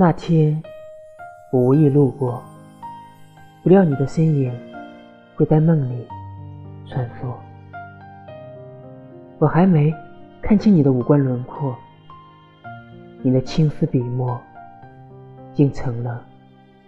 [0.00, 0.62] 那天，
[1.50, 2.40] 我无意路过，
[3.64, 4.56] 不料你的身影
[5.34, 6.06] 会在梦里
[6.86, 7.34] 穿梭。
[9.40, 9.92] 我还没
[10.40, 11.76] 看清你的五官轮廓，
[13.22, 14.40] 你的青丝笔墨
[15.52, 16.24] 竟成了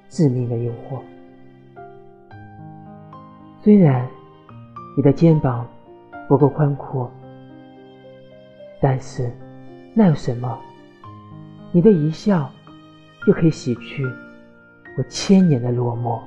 [0.09, 1.01] 致命的诱惑。
[3.61, 4.07] 虽然
[4.97, 5.67] 你的肩膀
[6.29, 7.11] 不够宽阔，
[8.81, 9.29] 但是
[9.95, 10.57] 那有什么？
[11.73, 12.49] 你的一笑。
[13.27, 14.05] 就可以洗去
[14.97, 16.21] 我千年的落寞。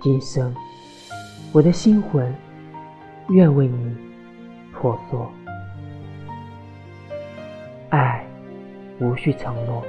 [0.00, 0.54] 今生，
[1.52, 2.32] 我的心魂
[3.30, 3.96] 愿为你
[4.72, 5.28] 婆娑。
[7.90, 8.24] 爱
[9.00, 9.82] 无需承诺，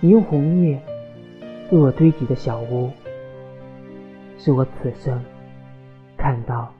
[0.00, 0.82] 你用红叶
[1.70, 2.90] 为我堆积的小屋，
[4.38, 5.22] 是我此生
[6.16, 6.72] 看到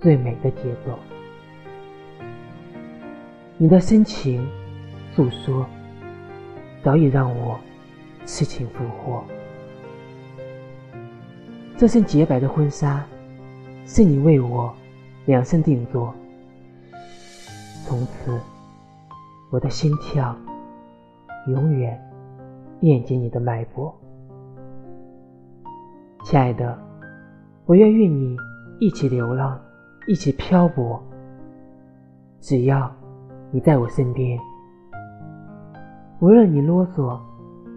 [0.00, 0.98] 最美的节奏。
[3.58, 4.48] 你的深情
[5.14, 5.68] 诉说。
[6.82, 7.58] 早已让我
[8.24, 9.22] 痴情复活。
[11.76, 13.04] 这身洁白的婚纱，
[13.86, 14.72] 是你为我
[15.26, 16.14] 量身定做。
[17.86, 18.38] 从此，
[19.50, 20.36] 我的心跳
[21.48, 22.00] 永远
[22.80, 23.94] 链接你的脉搏。
[26.24, 26.78] 亲爱的，
[27.66, 28.36] 我愿与你
[28.78, 29.60] 一起流浪，
[30.06, 31.02] 一起漂泊。
[32.40, 32.90] 只要
[33.50, 34.38] 你在我身边。
[36.20, 37.18] 无论你啰嗦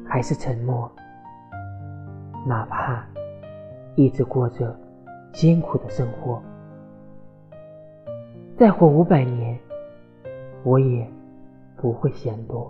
[0.05, 0.91] 还是沉默，
[2.45, 3.01] 哪怕
[3.95, 4.77] 一直过着
[5.31, 6.43] 艰苦的生活，
[8.57, 9.57] 再活五百年，
[10.65, 11.09] 我也
[11.77, 12.69] 不会嫌多。